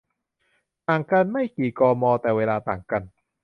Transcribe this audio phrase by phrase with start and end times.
[0.87, 3.03] ห่างกันไม่กี่ กม แต่เวลาต่างกัน